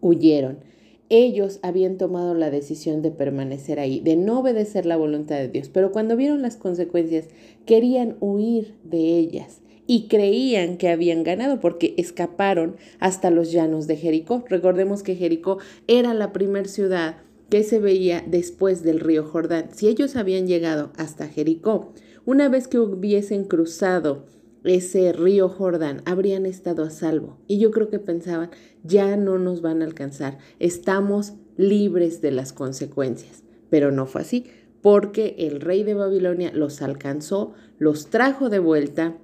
huyeron. 0.01 0.70
Ellos 1.11 1.59
habían 1.63 1.99
tomado 1.99 2.35
la 2.35 2.51
decisión 2.51 3.03
de 3.03 3.11
permanecer 3.11 3.81
ahí, 3.81 4.01
de 4.01 4.17
no 4.17 4.41
obedecer 4.41 4.87
la 4.87 4.97
voluntad 4.97 5.37
de 5.37 5.49
Dios, 5.49 5.69
pero 5.69 5.93
cuando 5.93 6.17
vieron 6.17 6.41
las 6.41 6.57
consecuencias, 6.57 7.27
querían 7.67 8.17
huir 8.21 8.75
de 8.85 9.19
ellas 9.19 9.61
y 9.89 10.07
creían 10.07 10.77
que 10.77 10.89
habían 10.89 11.25
ganado 11.25 11.59
porque 11.59 11.95
escaparon 11.99 12.77
hasta 13.01 13.31
los 13.31 13.51
llanos 13.51 13.89
de 13.89 13.97
Jericó. 13.97 14.45
Recordemos 14.49 15.03
que 15.03 15.17
Jericó 15.17 15.59
era 15.89 16.15
la 16.15 16.33
primera 16.33 16.69
ciudad 16.69 17.17
que 17.51 17.65
se 17.65 17.81
veía 17.81 18.23
después 18.25 18.85
del 18.85 19.01
río 19.01 19.25
Jordán. 19.25 19.71
Si 19.75 19.89
ellos 19.89 20.15
habían 20.15 20.47
llegado 20.47 20.93
hasta 20.97 21.27
Jericó, 21.27 21.93
una 22.25 22.49
vez 22.49 22.69
que 22.69 22.79
hubiesen 22.79 23.43
cruzado 23.43 24.27
ese 24.65 25.13
río 25.13 25.49
Jordán, 25.49 26.03
habrían 26.05 26.47
estado 26.47 26.85
a 26.85 26.91
salvo. 26.91 27.39
Y 27.47 27.59
yo 27.59 27.71
creo 27.71 27.89
que 27.89 27.99
pensaban, 27.99 28.51
ya 28.83 29.17
no 29.17 29.39
nos 29.39 29.63
van 29.63 29.83
a 29.83 29.85
alcanzar, 29.85 30.39
estamos 30.59 31.35
libres 31.57 32.21
de 32.21 32.31
las 32.31 32.53
consecuencias. 32.53 33.43
Pero 33.69 33.91
no 33.93 34.07
fue 34.07 34.23
así, 34.23 34.47
porque 34.83 35.37
el 35.39 35.61
rey 35.61 35.83
de 35.83 35.95
Babilonia 35.95 36.53
los 36.53 36.83
alcanzó, 36.83 37.53
los 37.79 38.07
trajo 38.07 38.49
de 38.49 38.59
vuelta, 38.59 39.17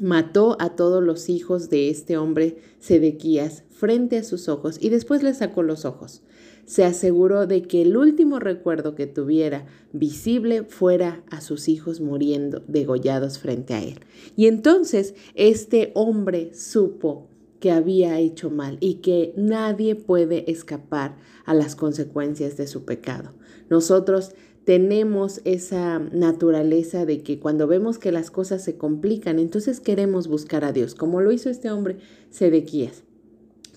mató 0.00 0.56
a 0.60 0.76
todos 0.76 1.02
los 1.02 1.28
hijos 1.28 1.70
de 1.70 1.90
este 1.90 2.16
hombre 2.16 2.58
Sedequías 2.78 3.64
frente 3.70 4.18
a 4.18 4.24
sus 4.24 4.48
ojos 4.48 4.78
y 4.80 4.88
después 4.88 5.22
le 5.22 5.34
sacó 5.34 5.62
los 5.62 5.84
ojos 5.84 6.22
se 6.70 6.84
aseguró 6.84 7.48
de 7.48 7.62
que 7.62 7.82
el 7.82 7.96
último 7.96 8.38
recuerdo 8.38 8.94
que 8.94 9.08
tuviera 9.08 9.66
visible 9.92 10.62
fuera 10.62 11.24
a 11.28 11.40
sus 11.40 11.68
hijos 11.68 12.00
muriendo 12.00 12.62
degollados 12.68 13.40
frente 13.40 13.74
a 13.74 13.82
él. 13.82 13.98
Y 14.36 14.46
entonces 14.46 15.16
este 15.34 15.90
hombre 15.96 16.54
supo 16.54 17.26
que 17.58 17.72
había 17.72 18.20
hecho 18.20 18.50
mal 18.50 18.76
y 18.78 19.00
que 19.00 19.34
nadie 19.36 19.96
puede 19.96 20.48
escapar 20.48 21.16
a 21.44 21.54
las 21.54 21.74
consecuencias 21.74 22.56
de 22.56 22.68
su 22.68 22.84
pecado. 22.84 23.32
Nosotros 23.68 24.30
tenemos 24.62 25.40
esa 25.44 25.98
naturaleza 25.98 27.04
de 27.04 27.24
que 27.24 27.40
cuando 27.40 27.66
vemos 27.66 27.98
que 27.98 28.12
las 28.12 28.30
cosas 28.30 28.62
se 28.62 28.76
complican, 28.76 29.40
entonces 29.40 29.80
queremos 29.80 30.28
buscar 30.28 30.64
a 30.64 30.70
Dios, 30.70 30.94
como 30.94 31.20
lo 31.20 31.32
hizo 31.32 31.50
este 31.50 31.68
hombre 31.68 31.96
Sedequías 32.30 33.02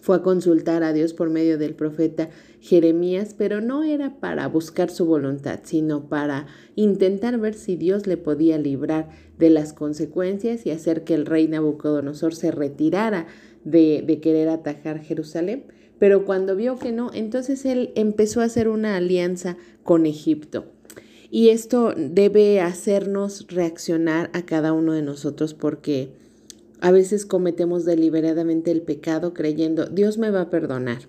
fue 0.04 0.18
a 0.18 0.22
consultar 0.22 0.84
a 0.84 0.92
Dios 0.92 1.14
por 1.14 1.30
medio 1.30 1.58
del 1.58 1.76
profeta 1.76 2.30
Jeremías, 2.60 3.34
pero 3.38 3.62
no 3.62 3.84
era 3.84 4.20
para 4.20 4.46
buscar 4.48 4.90
su 4.90 5.06
voluntad, 5.06 5.62
sino 5.64 6.10
para 6.10 6.46
intentar 6.76 7.40
ver 7.40 7.54
si 7.54 7.78
Dios 7.78 8.06
le 8.06 8.18
podía 8.18 8.58
librar 8.58 9.08
de 9.40 9.50
las 9.50 9.72
consecuencias 9.72 10.66
y 10.66 10.72
hacer 10.72 11.06
que 11.06 11.14
el 11.14 11.26
rey 11.26 11.48
Nabucodonosor 11.48 12.36
se 12.36 12.52
retirara 12.52 13.28
de, 13.64 14.20
querer 14.22 14.50
atacar 14.50 15.00
Jerusalén. 15.00 15.68
Pero 16.00 16.26
cuando 16.26 16.58
vio 16.58 16.78
que 16.78 16.92
no, 16.92 17.10
entonces 17.14 17.64
él 17.64 17.94
empezó 17.96 18.42
a 18.42 18.46
hacer 18.46 18.68
una 18.68 18.98
alianza 18.98 19.56
con 19.84 20.06
Egipto. 20.06 20.66
Y 21.32 21.48
esto 21.48 21.94
debe 21.96 22.60
hacernos 22.60 23.48
reaccionar 23.48 24.30
a 24.34 24.42
cada 24.46 24.74
uno 24.74 24.92
de 24.92 25.02
nosotros 25.02 25.54
porque 25.54 26.12
a 26.84 26.92
veces 26.92 27.26
cometemos 27.26 27.86
deliberadamente 27.86 28.70
el 28.70 28.82
pecado 28.82 29.34
creyendo, 29.34 29.86
Dios 29.86 30.18
me 30.18 30.32
va 30.32 30.42
a 30.42 30.50
perdonar 30.50 31.04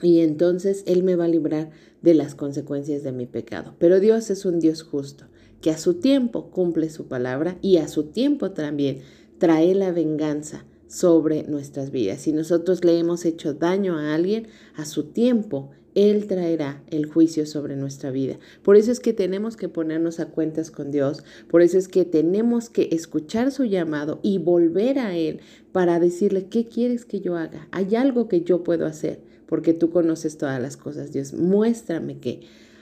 y 0.00 0.20
entonces 0.20 0.84
Él 0.86 1.02
me 1.02 1.16
va 1.16 1.24
a 1.24 1.28
librar 1.28 1.70
de 2.02 2.14
las 2.14 2.36
consecuencias 2.36 3.02
de 3.02 3.10
mi 3.10 3.26
pecado. 3.26 3.74
Pero 3.80 3.98
Dios 3.98 4.30
es 4.30 4.44
un 4.44 4.60
Dios 4.60 4.84
justo, 4.84 5.24
que 5.60 5.72
a 5.72 5.76
su 5.76 5.94
tiempo 5.94 6.52
cumple 6.52 6.88
su 6.88 7.08
palabra 7.08 7.58
y 7.62 7.78
a 7.78 7.88
su 7.88 8.04
tiempo 8.04 8.52
también 8.52 9.00
trae 9.38 9.74
la 9.74 9.90
venganza 9.90 10.66
sobre 10.86 11.42
nuestras 11.48 11.90
vidas. 11.90 12.20
Si 12.20 12.32
nosotros 12.32 12.84
le 12.84 12.96
hemos 12.96 13.24
hecho 13.24 13.54
daño 13.54 13.98
a 13.98 14.14
alguien, 14.14 14.46
a 14.76 14.84
su 14.84 15.06
tiempo 15.06 15.70
él 15.94 16.26
traerá 16.26 16.82
el 16.90 17.06
juicio 17.06 17.46
sobre 17.46 17.76
nuestra 17.76 18.10
vida. 18.10 18.38
Por 18.62 18.76
eso 18.76 18.92
es 18.92 19.00
que 19.00 19.12
tenemos 19.12 19.56
que 19.56 19.68
ponernos 19.68 20.20
a 20.20 20.26
cuentas 20.26 20.70
con 20.70 20.90
Dios, 20.90 21.24
por 21.48 21.62
eso 21.62 21.78
es 21.78 21.88
que 21.88 22.04
tenemos 22.04 22.70
que 22.70 22.88
escuchar 22.92 23.52
su 23.52 23.64
llamado 23.64 24.20
y 24.22 24.38
volver 24.38 24.98
a 24.98 25.16
Él 25.16 25.40
para 25.72 26.00
decirle, 26.00 26.46
¿qué 26.46 26.66
quieres 26.66 27.04
que 27.04 27.20
yo 27.20 27.36
haga? 27.36 27.68
Hay 27.70 27.94
algo 27.94 28.28
que 28.28 28.42
yo 28.42 28.62
puedo 28.62 28.86
hacer, 28.86 29.20
porque 29.46 29.74
tú 29.74 29.90
conoces 29.90 30.38
todas 30.38 30.60
las 30.60 30.76
cosas, 30.76 31.12
Dios. 31.12 31.34
Muéstrame 31.34 32.18
que 32.18 32.40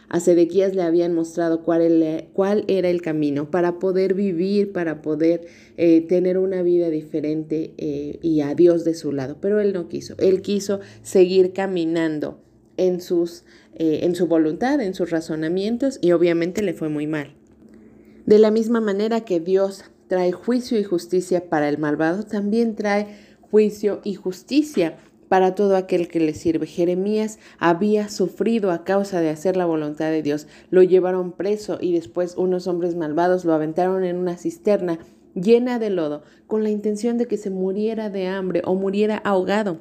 a 0.09 0.19
Sedequías 0.19 0.75
le 0.75 0.83
habían 0.83 1.15
mostrado 1.15 1.63
cuál, 1.63 2.65
era 2.67 2.91
el 2.91 3.01
camino 3.01 3.51
para 3.51 3.79
poder 3.79 4.15
vivir, 4.15 4.73
para 4.73 5.03
poder 5.03 5.47
eh, 5.77 6.01
tener 6.01 6.37
una 6.37 6.63
vida 6.63 6.91
diferente 6.91 7.75
eh, 7.79 8.19
y 8.21 8.41
a 8.41 8.57
Dios 8.57 8.85
de 8.85 8.95
su 8.95 9.13
lado. 9.13 9.37
Pero 9.41 9.61
él 9.61 9.73
no 9.73 9.89
quiso, 9.89 10.17
él 10.19 10.43
quiso 10.43 10.81
seguir 11.03 11.53
caminando 11.53 12.41
en, 12.77 13.01
sus, 13.01 13.45
eh, 13.75 14.01
en 14.03 14.15
su 14.15 14.27
voluntad, 14.27 14.81
en 14.81 14.95
sus 14.95 15.11
razonamientos 15.11 15.99
y 16.01 16.13
obviamente 16.13 16.63
le 16.63 16.75
fue 16.75 16.89
muy 16.89 17.07
mal. 17.07 17.35
De 18.27 18.39
la 18.39 18.51
misma 18.51 18.81
manera 18.81 19.23
que 19.23 19.41
Dios 19.41 19.85
trae 20.09 20.33
juicio 20.33 20.79
y 20.79 20.85
justicia 20.85 21.49
para 21.49 21.69
el 21.69 21.79
malvado, 21.79 22.25
también 22.25 22.75
trae 22.75 23.07
juicio 23.41 24.01
y 24.05 24.15
justicia 24.15 24.97
para 25.29 25.55
todo 25.55 25.77
aquel 25.77 26.09
que 26.09 26.19
le 26.19 26.35
sirve. 26.35 26.67
Jeremías 26.67 27.39
había 27.59 28.09
sufrido 28.09 28.73
a 28.73 28.83
causa 28.83 29.21
de 29.21 29.31
hacer 29.31 29.57
la 29.57 29.65
voluntad 29.65 30.11
de 30.11 30.23
Dios. 30.23 30.49
Lo 30.71 30.83
llevaron 30.83 31.31
preso 31.31 31.79
y 31.81 31.93
después 31.93 32.35
unos 32.37 32.67
hombres 32.67 32.97
malvados 32.97 33.45
lo 33.45 33.55
aventaron 33.55 34.05
en 34.05 34.17
una 34.17 34.37
cisterna 34.37 34.99
llena 35.35 35.79
de 35.79 35.91
lodo 35.91 36.23
con 36.49 36.65
la 36.65 36.71
intención 36.71 37.17
de 37.17 37.27
que 37.27 37.37
se 37.37 37.51
muriera 37.51 38.11
de 38.11 38.27
hambre 38.27 38.63
o 38.65 38.75
muriera 38.75 39.19
ahogado. 39.19 39.79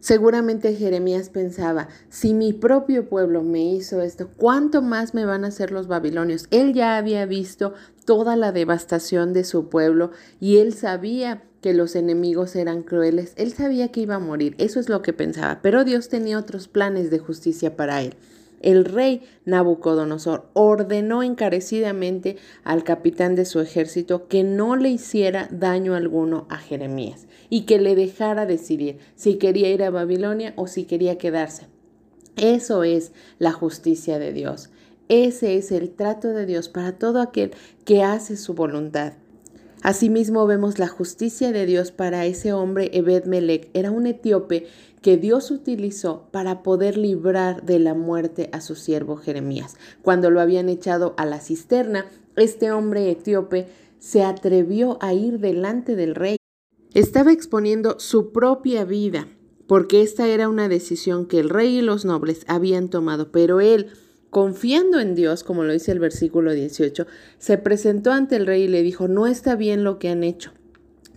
Seguramente 0.00 0.74
Jeremías 0.74 1.28
pensaba, 1.28 1.88
si 2.08 2.32
mi 2.32 2.54
propio 2.54 3.06
pueblo 3.06 3.42
me 3.42 3.62
hizo 3.62 4.00
esto, 4.00 4.30
¿cuánto 4.34 4.80
más 4.80 5.12
me 5.12 5.26
van 5.26 5.44
a 5.44 5.48
hacer 5.48 5.72
los 5.72 5.88
babilonios? 5.88 6.46
Él 6.50 6.72
ya 6.72 6.96
había 6.96 7.26
visto 7.26 7.74
toda 8.06 8.34
la 8.34 8.50
devastación 8.50 9.34
de 9.34 9.44
su 9.44 9.68
pueblo 9.68 10.10
y 10.40 10.56
él 10.56 10.72
sabía 10.72 11.42
que 11.60 11.74
los 11.74 11.96
enemigos 11.96 12.56
eran 12.56 12.82
crueles, 12.82 13.34
él 13.36 13.52
sabía 13.52 13.92
que 13.92 14.00
iba 14.00 14.14
a 14.14 14.20
morir, 14.20 14.54
eso 14.56 14.80
es 14.80 14.88
lo 14.88 15.02
que 15.02 15.12
pensaba, 15.12 15.60
pero 15.60 15.84
Dios 15.84 16.08
tenía 16.08 16.38
otros 16.38 16.66
planes 16.66 17.10
de 17.10 17.18
justicia 17.18 17.76
para 17.76 18.00
él 18.00 18.16
el 18.60 18.84
rey 18.84 19.22
Nabucodonosor 19.44 20.48
ordenó 20.52 21.22
encarecidamente 21.22 22.36
al 22.62 22.84
capitán 22.84 23.34
de 23.34 23.44
su 23.44 23.60
ejército 23.60 24.28
que 24.28 24.44
no 24.44 24.76
le 24.76 24.90
hiciera 24.90 25.48
daño 25.50 25.94
alguno 25.94 26.46
a 26.50 26.58
Jeremías 26.58 27.26
y 27.48 27.62
que 27.62 27.78
le 27.78 27.94
dejara 27.94 28.46
decidir 28.46 28.98
si 29.16 29.34
quería 29.36 29.70
ir 29.70 29.82
a 29.82 29.90
Babilonia 29.90 30.52
o 30.56 30.66
si 30.66 30.84
quería 30.84 31.18
quedarse. 31.18 31.66
Eso 32.36 32.84
es 32.84 33.12
la 33.38 33.52
justicia 33.52 34.18
de 34.18 34.32
Dios. 34.32 34.70
Ese 35.08 35.56
es 35.56 35.72
el 35.72 35.90
trato 35.90 36.28
de 36.28 36.46
Dios 36.46 36.68
para 36.68 36.92
todo 36.92 37.20
aquel 37.20 37.52
que 37.84 38.02
hace 38.02 38.36
su 38.36 38.54
voluntad. 38.54 39.14
Asimismo 39.82 40.46
vemos 40.46 40.78
la 40.78 40.88
justicia 40.88 41.52
de 41.52 41.64
Dios 41.64 41.90
para 41.90 42.26
ese 42.26 42.52
hombre 42.52 42.90
Ebed 42.92 43.24
Melech. 43.24 43.70
Era 43.72 43.90
un 43.90 44.06
etíope 44.06 44.66
que 45.02 45.16
Dios 45.16 45.50
utilizó 45.50 46.28
para 46.30 46.62
poder 46.62 46.96
librar 46.96 47.64
de 47.64 47.78
la 47.78 47.94
muerte 47.94 48.50
a 48.52 48.60
su 48.60 48.74
siervo 48.74 49.16
Jeremías. 49.16 49.76
Cuando 50.02 50.30
lo 50.30 50.40
habían 50.40 50.68
echado 50.68 51.14
a 51.16 51.26
la 51.26 51.40
cisterna, 51.40 52.06
este 52.36 52.70
hombre 52.70 53.10
etíope 53.10 53.68
se 53.98 54.22
atrevió 54.22 54.98
a 55.00 55.14
ir 55.14 55.38
delante 55.38 55.96
del 55.96 56.14
rey. 56.14 56.36
Estaba 56.94 57.32
exponiendo 57.32 57.98
su 57.98 58.32
propia 58.32 58.84
vida, 58.84 59.28
porque 59.66 60.02
esta 60.02 60.26
era 60.26 60.48
una 60.48 60.68
decisión 60.68 61.26
que 61.26 61.38
el 61.38 61.48
rey 61.48 61.78
y 61.78 61.82
los 61.82 62.04
nobles 62.04 62.44
habían 62.46 62.88
tomado, 62.88 63.30
pero 63.30 63.60
él, 63.60 63.88
confiando 64.30 65.00
en 65.00 65.14
Dios, 65.14 65.44
como 65.44 65.62
lo 65.64 65.72
dice 65.72 65.92
el 65.92 66.00
versículo 66.00 66.52
18, 66.52 67.06
se 67.38 67.58
presentó 67.58 68.12
ante 68.12 68.36
el 68.36 68.46
rey 68.46 68.64
y 68.64 68.68
le 68.68 68.82
dijo, 68.82 69.08
no 69.08 69.26
está 69.26 69.54
bien 69.54 69.84
lo 69.84 69.98
que 69.98 70.08
han 70.08 70.24
hecho 70.24 70.52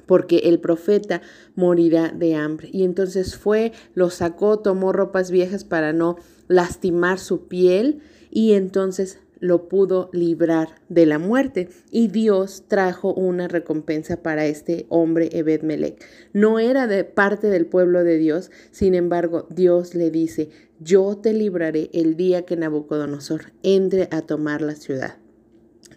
porque 0.05 0.39
el 0.45 0.59
profeta 0.59 1.21
morirá 1.55 2.09
de 2.09 2.35
hambre. 2.35 2.69
Y 2.71 2.83
entonces 2.83 3.35
fue, 3.37 3.71
lo 3.93 4.09
sacó, 4.09 4.59
tomó 4.59 4.91
ropas 4.91 5.31
viejas 5.31 5.63
para 5.63 5.93
no 5.93 6.17
lastimar 6.47 7.19
su 7.19 7.47
piel 7.47 8.01
y 8.29 8.53
entonces 8.53 9.19
lo 9.43 9.67
pudo 9.67 10.09
librar 10.13 10.69
de 10.87 11.05
la 11.05 11.19
muerte. 11.19 11.67
Y 11.91 12.07
Dios 12.07 12.63
trajo 12.69 13.13
una 13.13 13.49
recompensa 13.49 14.23
para 14.23 14.45
este 14.45 14.85
hombre 14.87 15.29
Ebed 15.33 15.63
Melech. 15.63 16.01
No 16.31 16.59
era 16.59 16.87
de 16.87 17.03
parte 17.03 17.47
del 17.49 17.65
pueblo 17.65 18.05
de 18.05 18.17
Dios, 18.17 18.51
sin 18.71 18.95
embargo, 18.95 19.45
Dios 19.49 19.95
le 19.95 20.11
dice, 20.11 20.49
yo 20.79 21.17
te 21.17 21.33
libraré 21.33 21.89
el 21.91 22.15
día 22.15 22.45
que 22.45 22.55
Nabucodonosor 22.55 23.51
entre 23.63 24.07
a 24.11 24.21
tomar 24.21 24.61
la 24.61 24.75
ciudad. 24.75 25.17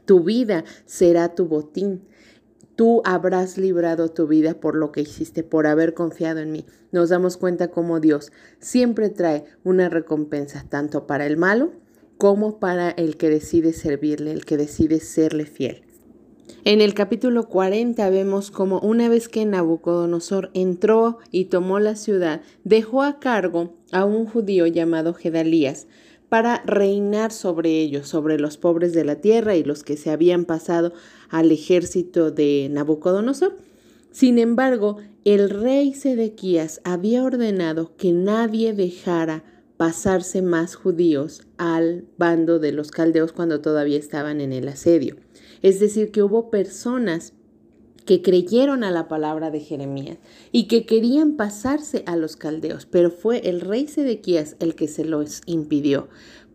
Tu 0.06 0.24
vida 0.24 0.64
será 0.84 1.36
tu 1.36 1.46
botín 1.46 2.02
tú 2.76 3.02
habrás 3.04 3.58
librado 3.58 4.10
tu 4.10 4.26
vida 4.26 4.60
por 4.60 4.76
lo 4.76 4.92
que 4.92 5.00
hiciste, 5.00 5.42
por 5.42 5.66
haber 5.66 5.94
confiado 5.94 6.40
en 6.40 6.52
mí. 6.52 6.66
Nos 6.92 7.08
damos 7.08 7.36
cuenta 7.36 7.68
cómo 7.68 7.98
Dios 7.98 8.30
siempre 8.60 9.08
trae 9.08 9.44
una 9.64 9.88
recompensa, 9.88 10.64
tanto 10.68 11.06
para 11.06 11.26
el 11.26 11.36
malo 11.36 11.72
como 12.18 12.58
para 12.58 12.90
el 12.90 13.16
que 13.16 13.28
decide 13.28 13.72
servirle, 13.72 14.32
el 14.32 14.44
que 14.44 14.56
decide 14.56 15.00
serle 15.00 15.46
fiel. 15.46 15.82
En 16.64 16.80
el 16.80 16.94
capítulo 16.94 17.48
40 17.48 18.08
vemos 18.10 18.50
como 18.50 18.80
una 18.80 19.08
vez 19.08 19.28
que 19.28 19.44
Nabucodonosor 19.44 20.50
entró 20.54 21.18
y 21.30 21.46
tomó 21.46 21.78
la 21.78 21.96
ciudad, 21.96 22.42
dejó 22.64 23.02
a 23.02 23.18
cargo 23.20 23.74
a 23.92 24.04
un 24.04 24.26
judío 24.26 24.66
llamado 24.66 25.14
Gedalías 25.14 25.86
para 26.28 26.62
reinar 26.66 27.30
sobre 27.30 27.70
ellos, 27.70 28.08
sobre 28.08 28.38
los 28.38 28.58
pobres 28.58 28.92
de 28.92 29.04
la 29.04 29.16
tierra 29.16 29.54
y 29.54 29.62
los 29.62 29.84
que 29.84 29.96
se 29.96 30.10
habían 30.10 30.44
pasado 30.44 30.92
al 31.28 31.52
ejército 31.52 32.30
de 32.30 32.68
Nabucodonosor. 32.70 33.56
Sin 34.10 34.38
embargo, 34.38 34.98
el 35.24 35.50
rey 35.50 35.92
Sedequías 35.92 36.80
había 36.84 37.22
ordenado 37.24 37.96
que 37.96 38.12
nadie 38.12 38.72
dejara 38.72 39.44
pasarse 39.76 40.40
más 40.40 40.74
judíos 40.74 41.42
al 41.58 42.06
bando 42.16 42.58
de 42.58 42.72
los 42.72 42.90
caldeos 42.90 43.32
cuando 43.32 43.60
todavía 43.60 43.98
estaban 43.98 44.40
en 44.40 44.52
el 44.52 44.68
asedio. 44.68 45.16
Es 45.62 45.80
decir, 45.80 46.10
que 46.10 46.22
hubo 46.22 46.50
personas 46.50 47.34
que 48.06 48.22
creyeron 48.22 48.84
a 48.84 48.90
la 48.90 49.08
palabra 49.08 49.50
de 49.50 49.60
Jeremías 49.60 50.18
y 50.52 50.68
que 50.68 50.86
querían 50.86 51.36
pasarse 51.36 52.04
a 52.06 52.16
los 52.16 52.36
caldeos, 52.36 52.86
pero 52.86 53.10
fue 53.10 53.48
el 53.48 53.60
rey 53.60 53.88
Sedequías 53.88 54.56
el 54.60 54.76
que 54.76 54.86
se 54.86 55.04
los 55.04 55.42
impidió. 55.44 56.08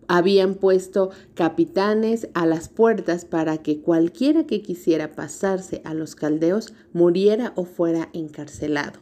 Habían 0.08 0.55
puesto 0.55 1.12
capitanes 1.34 2.27
a 2.34 2.46
las 2.46 2.70
puertas 2.70 3.25
para 3.25 3.58
que 3.60 3.79
cualquiera 3.81 4.46
que 4.46 4.62
quisiera 4.62 5.13
pasarse 5.13 5.81
a 5.86 5.93
los 5.93 6.15
caldeos 6.15 6.74
muriera 6.93 7.53
o 7.55 7.65
fuera 7.65 8.10
encarcelado. 8.13 9.00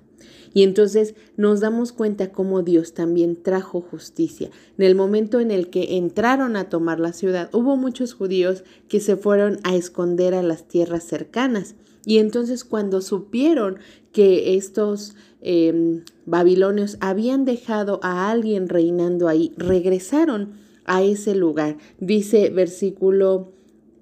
Y 0.53 0.63
entonces 0.63 1.15
nos 1.37 1.59
damos 1.59 1.91
cuenta 1.91 2.31
cómo 2.31 2.63
Dios 2.63 2.93
también 2.93 3.41
trajo 3.41 3.81
justicia. 3.81 4.49
En 4.77 4.85
el 4.85 4.95
momento 4.95 5.39
en 5.39 5.51
el 5.51 5.69
que 5.69 5.97
entraron 5.97 6.55
a 6.55 6.69
tomar 6.69 6.99
la 6.99 7.13
ciudad, 7.13 7.49
hubo 7.53 7.77
muchos 7.77 8.13
judíos 8.13 8.63
que 8.87 8.99
se 8.99 9.15
fueron 9.15 9.59
a 9.63 9.75
esconder 9.75 10.33
a 10.33 10.43
las 10.43 10.67
tierras 10.67 11.03
cercanas. 11.03 11.75
Y 12.05 12.17
entonces 12.17 12.63
cuando 12.63 13.01
supieron 13.01 13.79
que 14.11 14.55
estos 14.55 15.15
em, 15.41 16.03
babilonios 16.25 16.97
habían 17.01 17.45
dejado 17.45 17.99
a 18.03 18.29
alguien 18.31 18.69
reinando 18.69 19.27
ahí, 19.27 19.53
regresaron 19.57 20.53
a 20.85 21.03
ese 21.03 21.35
lugar. 21.35 21.77
Dice 21.99 22.49
versículo 22.49 23.53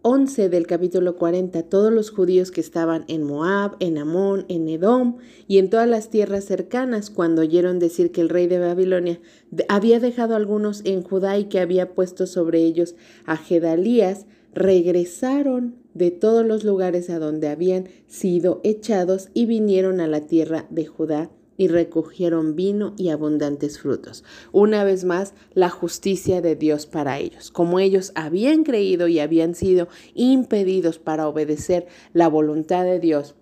11 0.09 0.47
del 0.47 0.67
capítulo 0.67 1.17
40, 1.17 1.63
todos 1.63 1.91
los 1.91 2.11
judíos 2.11 2.49
que 2.49 2.61
estaban 2.61 3.03
en 3.09 3.23
Moab, 3.23 3.75
en 3.81 3.97
Amón, 3.97 4.45
en 4.47 4.69
Edom 4.69 5.17
y 5.49 5.57
en 5.57 5.69
todas 5.69 5.89
las 5.89 6.09
tierras 6.09 6.45
cercanas, 6.45 7.09
cuando 7.09 7.41
oyeron 7.41 7.77
decir 7.77 8.13
que 8.13 8.21
el 8.21 8.29
rey 8.29 8.47
de 8.47 8.57
Babilonia 8.57 9.19
había 9.67 9.99
dejado 9.99 10.37
algunos 10.37 10.81
en 10.85 11.03
Judá 11.03 11.37
y 11.37 11.45
que 11.45 11.59
había 11.59 11.93
puesto 11.93 12.25
sobre 12.25 12.59
ellos 12.59 12.95
a 13.25 13.35
Gedalías, 13.35 14.27
regresaron 14.53 15.75
de 15.97 16.11
todos 16.11 16.45
los 16.45 16.63
lugares 16.63 17.09
a 17.09 17.19
donde 17.19 17.47
habían 17.47 17.89
sido 18.07 18.61
echados 18.63 19.29
y 19.33 19.45
vinieron 19.45 19.99
a 19.99 20.07
la 20.07 20.21
tierra 20.21 20.65
de 20.69 20.85
Judá 20.85 21.31
y 21.57 21.67
recogieron 21.67 22.55
vino 22.55 22.93
y 22.97 23.09
abundantes 23.09 23.79
frutos. 23.79 24.23
Una 24.51 24.83
vez 24.83 25.03
más, 25.03 25.33
la 25.53 25.69
justicia 25.69 26.39
de 26.41 26.55
Dios 26.55 26.85
para 26.85 27.17
ellos. 27.17 27.49
Como 27.49 27.79
ellos 27.79 28.11
habían 28.13 28.63
creído 28.63 29.07
y 29.07 29.19
habían 29.19 29.55
sido 29.55 29.87
impedidos 30.13 30.99
para 30.99 31.27
obedecer 31.27 31.87
la 32.13 32.27
voluntad 32.27 32.83
de 32.83 32.99
Dios, 32.99 33.33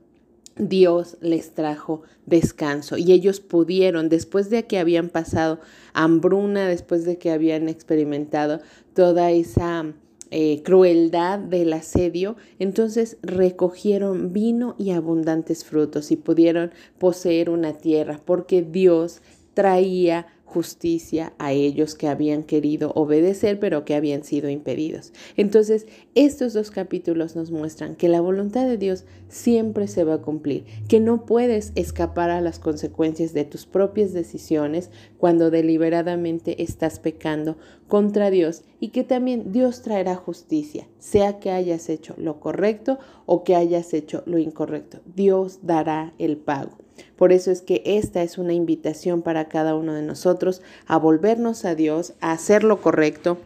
Dios 0.57 1.17
les 1.19 1.53
trajo 1.53 2.03
descanso 2.25 2.97
y 2.97 3.11
ellos 3.11 3.41
pudieron, 3.41 4.07
después 4.07 4.49
de 4.49 4.65
que 4.65 4.79
habían 4.79 5.09
pasado 5.09 5.59
hambruna, 5.93 6.69
después 6.69 7.03
de 7.03 7.17
que 7.17 7.31
habían 7.31 7.67
experimentado 7.67 8.61
toda 8.93 9.31
esa 9.31 9.93
eh, 10.37 10.63
crueldad 10.63 11.39
del 11.39 11.71
asedio, 11.71 12.35
entonces 12.59 13.15
recogieron 13.21 14.33
vino 14.33 14.75
y 14.77 14.91
abundantes 14.91 15.63
frutos 15.63 16.11
y 16.11 16.17
pudieron 16.17 16.73
poseer 16.97 17.49
una 17.49 17.71
tierra, 17.71 18.19
porque 18.25 18.61
Dios 18.61 19.21
traía 19.53 20.27
justicia 20.55 21.33
a 21.37 21.51
ellos 21.51 21.95
que 21.95 22.07
habían 22.07 22.43
querido 22.43 22.93
obedecer 22.95 23.59
pero 23.59 23.83
que 23.83 23.93
habían 23.93 24.23
sido 24.23 24.49
impedidos. 24.49 25.11
Entonces, 25.35 25.85
estos 26.15 26.53
dos 26.53 26.71
capítulos 26.71 27.35
nos 27.35 27.51
muestran 27.51 27.97
que 27.97 28.07
la 28.07 28.21
voluntad 28.21 28.65
de 28.65 28.77
Dios 28.77 29.03
siempre 29.27 29.89
se 29.89 30.05
va 30.05 30.13
a 30.13 30.21
cumplir, 30.21 30.63
que 30.87 31.01
no 31.01 31.25
puedes 31.25 31.73
escapar 31.75 32.29
a 32.29 32.39
las 32.39 32.59
consecuencias 32.59 33.33
de 33.33 33.43
tus 33.43 33.65
propias 33.65 34.13
decisiones 34.13 34.91
cuando 35.17 35.51
deliberadamente 35.51 36.63
estás 36.63 36.99
pecando 36.99 37.57
contra 37.89 38.29
Dios 38.29 38.63
y 38.79 38.89
que 38.89 39.03
también 39.03 39.51
Dios 39.51 39.81
traerá 39.81 40.15
justicia, 40.15 40.87
sea 40.99 41.37
que 41.39 41.51
hayas 41.51 41.89
hecho 41.89 42.15
lo 42.17 42.39
correcto 42.39 42.97
o 43.25 43.43
que 43.43 43.57
hayas 43.57 43.93
hecho 43.93 44.23
lo 44.25 44.37
incorrecto. 44.37 44.99
Dios 45.17 45.59
dará 45.63 46.13
el 46.17 46.37
pago. 46.37 46.84
Por 47.15 47.31
eso 47.31 47.51
es 47.51 47.61
que 47.61 47.81
esta 47.85 48.23
es 48.23 48.37
una 48.37 48.53
invitación 48.53 49.21
para 49.21 49.47
cada 49.47 49.75
uno 49.75 49.93
de 49.93 50.01
nosotros 50.01 50.61
a 50.85 50.97
volvernos 50.97 51.65
a 51.65 51.75
Dios, 51.75 52.13
a 52.21 52.31
hacer 52.31 52.63
lo 52.63 52.81
correcto 52.81 53.39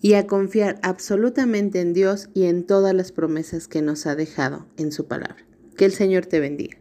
y 0.00 0.14
a 0.14 0.26
confiar 0.26 0.78
absolutamente 0.82 1.80
en 1.80 1.92
Dios 1.92 2.30
y 2.34 2.44
en 2.44 2.66
todas 2.66 2.94
las 2.94 3.12
promesas 3.12 3.68
que 3.68 3.82
nos 3.82 4.06
ha 4.06 4.16
dejado 4.16 4.66
en 4.76 4.92
su 4.92 5.06
palabra. 5.06 5.46
Que 5.76 5.84
el 5.84 5.92
Señor 5.92 6.26
te 6.26 6.40
bendiga. 6.40 6.79